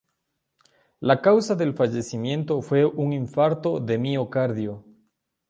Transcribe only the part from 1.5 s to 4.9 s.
del fallecimiento fue un infarto de miocardio.